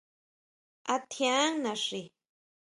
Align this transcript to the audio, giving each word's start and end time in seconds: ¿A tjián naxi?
¿A 0.93 0.95
tjián 1.11 1.51
naxi? 1.63 2.01